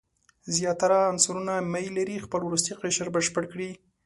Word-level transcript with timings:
زیاتره 0.55 0.97
عنصرونه 1.11 1.53
میل 1.73 1.91
لري 1.97 2.17
خپل 2.25 2.41
وروستی 2.43 2.73
قشر 2.81 3.07
بشپړ 3.15 3.43
کړي. 3.51 3.69